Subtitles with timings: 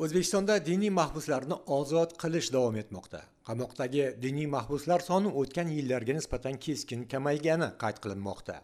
[0.00, 3.20] o'zbekistonda diniy mahbuslarni ozod qilish davom etmoqda.
[3.48, 8.54] Qamoqdagi diniy mahbuslar soni o'tgan yillarga nisbatan keskin kamaygani qayd qilinmoqda.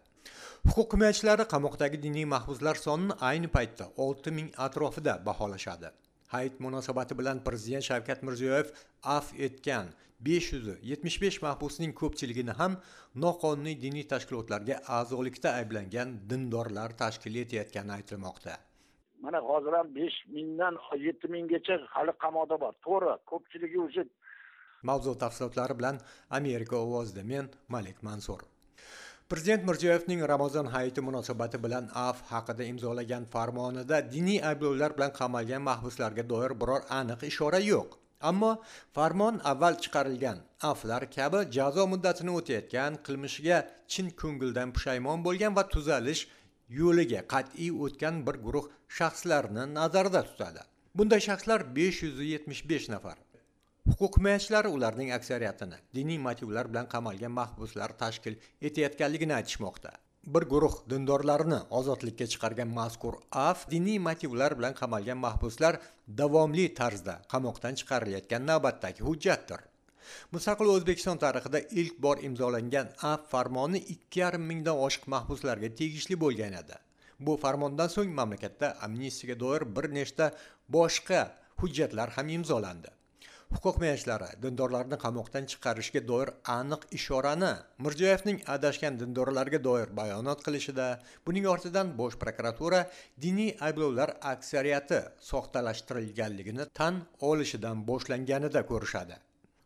[0.71, 5.91] Huquq himoyachilari qamoqdagi diniy mahbuslar sonini ayni paytda 6000 ming atrofida baholashadi.
[6.33, 8.73] Hayit munosabati bilan prezident shavkat mirziyoyev
[9.17, 12.81] af etgan 575 mahbusning ko'pchiligini ham
[13.25, 18.57] noqonuniy diniy tashkilotlarga a'zolikda ayblangan dindorlar tashkil etayotgani aytilmoqda.
[19.23, 20.75] Mana hozir ham besh mingdan
[21.07, 22.73] yetti minggacha hali qamoqda bor.
[22.87, 24.03] To'g'ri ko'pchiligi уже
[24.83, 25.97] mavzu tafsilotlari bilan
[26.31, 28.41] amerika ovozida men malik mansur.
[29.29, 36.23] Prezident mirziyoyevning ramazon hayiti munosabati bilan af haqida imzolagan farmonida diniy ayblovlar bilan qamalgan mahbuslarga
[36.31, 37.89] doir biror aniq ishora yo'q.
[38.31, 38.53] Ammo
[38.95, 40.39] farmon avval chiqarilgan
[40.71, 43.59] aflar kabi jazo muddatini o'tayotgan qilmishiga
[43.93, 46.23] chin ko'ngildan pushaymon bo'lgan va tuzalish
[46.69, 48.67] yo'liga qat'iy o'tgan bir guruh
[48.99, 50.61] shaxslarni nazarda tutadi.
[50.95, 53.17] Bunday shaxslar 575 nafar.
[53.89, 58.35] Huquq himoyachilari ularning aksariyatini diniy motivlar bilan qamalgan mahbuslar tashkil
[58.69, 59.93] etayotganligini aytishmoqda.
[60.35, 65.81] Bir guruh dindorlarni ozodlikka chiqargan mazkur af diniy motivlar bilan qamalgan mahbuslar
[66.21, 69.61] davomli tarzda qamoqdan chiqarilayotgan navbatdagi hujjatdir.
[70.35, 76.55] Mustaqil o'zbekiston tarixida ilk bor imzolangan af farmoni ikki yarim mingdan oshiq mahbuslarga tegishli bo'lgan
[76.63, 76.77] edi.
[77.27, 80.31] Bu farmondan so'ng mamlakatda amnistiyaga doir bir nechta
[80.77, 81.21] boshqa
[81.61, 82.91] hujjatlar ham imzolandi.
[83.53, 87.53] Huquq himoyachilari dindorlarni qamoqdan chiqarishga doir aniq ishorani
[87.85, 90.89] mirziyoyevning adashgan dindorlarga doir bayonot qilishida
[91.29, 92.81] buning ortidan bosh prokuratura
[93.25, 99.17] diniy ayblovlar aksariyati soxtalashtirilganligini tan olishidan boshlanganida ko'rishadi.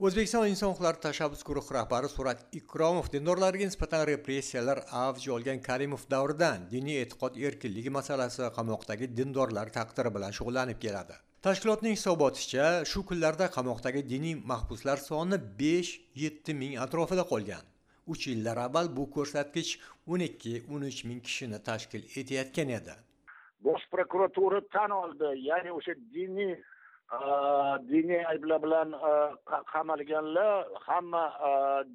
[0.06, 6.64] O'zbekiston inson huquqlari tashabbus guruhi rahbari surat ikromov dindorlarga nisbatan repressiyalar avj olgan karimov davridan
[6.72, 11.14] diniy e'tiqod erkinligi masalasi qamoqdagi dindorlar taqdiri bilan shug'ullanib keladi.
[11.46, 17.64] Tashkilotning hisoboticha shu kunlarda qamoqdagi diniy mahbuslar soni 5-7 ming atrofida qolgan.
[18.12, 19.70] Uch yillar avval bu ko'rsatkich
[20.16, 22.98] 12-13 ming kishini tashkil etayotgan edi.
[23.66, 26.52] Bosh prokuratura tan oldi ya'ni o'sha diniy
[27.90, 28.88] diniy ayblar bilan
[29.72, 31.24] qamalganlar hamma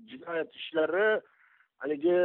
[0.09, 1.21] jinoyat ishlari
[1.81, 2.17] haligi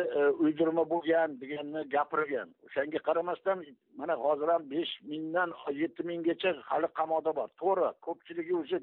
[0.44, 3.58] uydirma bo'lgan deganni gapirgan o'shanga qaramasdan
[4.00, 5.50] mana hozir ham besh mingdan
[5.82, 8.78] yetti minggacha hali qamoqda bor to'g'ri ko'pchiligi уже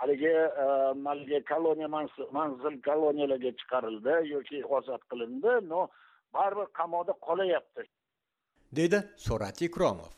[0.00, 0.34] haligi
[1.08, 1.88] haligi koloniya
[2.38, 5.80] manzil koloniyalarga chiqarildi yoki ozod qilindi но
[6.34, 7.82] baribir qamoqda qolyapti
[8.78, 10.12] dedi so'rat ikromov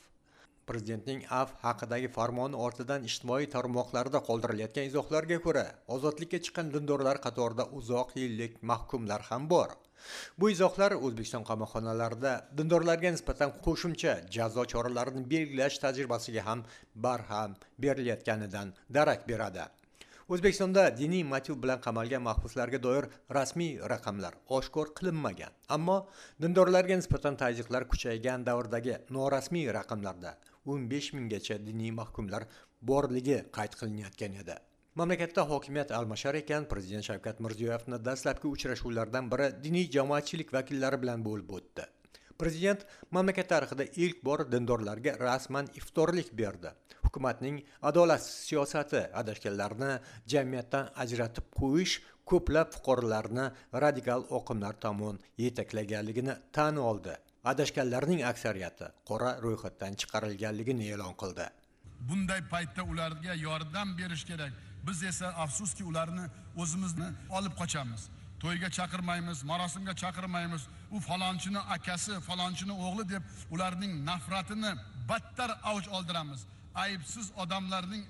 [0.70, 5.66] prezidentning af haqidagi farmoni ortidan ijtimoiy tarmoqlarda qoldirilayotgan izohlarga ko'ra
[5.96, 9.70] ozodlikka chiqqan dindorlar qatorida uzoq yillik mahkumlar ham bor.
[10.38, 16.64] Bu izohlar o'zbekiston qamoqxonalarida dindorlarga nisbatan qo'shimcha jazo choralarini belgilash tajribasiga ham
[17.06, 19.66] barham berilayotganidan darak beradi.
[20.34, 25.56] O'zbekistonda diniy motiv bilan qamalgan mahbuslarga doir rasmiy raqamlar oshkor qilinmagan.
[25.76, 25.96] Ammo
[26.42, 32.46] dindorlarga nisbatan tazyiqlar kuchaygan davrdagi norasmiy raqamlarda 15 minggacha diniy mahkumlar
[32.80, 34.56] borligi qayd qilinayotgan edi.
[34.94, 41.52] Mamlakatda hokimiyat almashar ekan prezident shavkat mirziyoyevni dastlabki uchrashuvlardan biri diniy jamoatchilik vakillari bilan bo'lib
[41.58, 41.86] o'tdi.
[42.40, 46.72] Prezident mamlakat tarixida ilk bor dindorlarga rasman iftorlik berdi.
[47.04, 49.90] Hukumatning adolatsiz siyosati adashganlarni
[50.34, 52.00] jamiyatdan ajratib qo'yish
[52.30, 53.46] ko'plab fuqarolarni
[53.84, 57.16] radikal oqimlar tomon yetaklaganligini tan oldi.
[57.44, 61.46] Adashganlarning aksariyati qora ro'yxatdan chiqarilganligini e'lon qildi.
[62.08, 64.52] Bunday paytda ularga yordam berish kerak.
[64.86, 67.08] Biz esa afsuski ularni o'zimizni
[67.38, 68.02] olib qochamiz.
[68.42, 70.62] To'yga chaqirmaymiz marosimga chaqirmaymiz.
[70.96, 73.22] U falonchini akasi falonchini o'g'li deb
[73.54, 74.72] ularning nafratini
[75.08, 76.40] battar avj oldiramiz.
[76.74, 78.04] Aybsiz odamlarning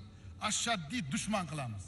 [0.49, 1.83] ashaddiy dushman qilamiz.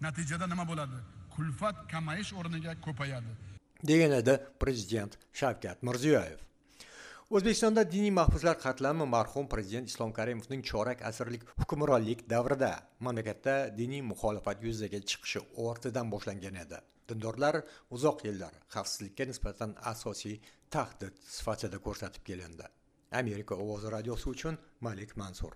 [0.00, 0.98] Natijada nima bo'ladi?
[1.34, 3.32] Kulfat kamayish o'rniga ko'payadi.
[3.82, 6.40] Degan edi prezident shavkat mirziyoyev.
[7.26, 12.70] O'zbekistonda diniy mahbuslar qatlami marhum prezident islom karimovning chorak asrlik hukmronlik davrida
[13.00, 16.78] mamlakatda diniy muxolifat yuzaga chiqishi ortidan boshlangan edi.
[17.08, 20.38] Dindorlar uzoq yillar xavfsizlikka nisbatan asosiy
[20.70, 22.66] tahdid sifatida ko'rsatib kelindi.
[23.10, 25.52] Amerika ovozi radiosi uchun malik mansur.